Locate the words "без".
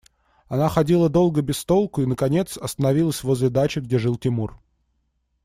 1.43-1.63